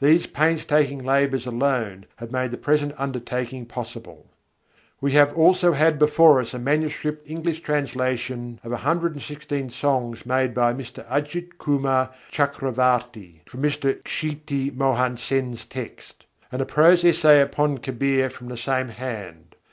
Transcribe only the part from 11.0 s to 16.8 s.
Ajit Kumâr Chakravarty from Mr. Kshiti Mohan Sen's text, and a